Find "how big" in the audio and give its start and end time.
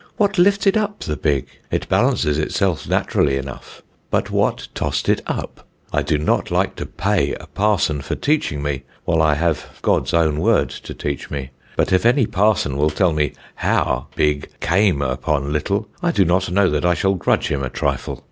13.53-14.49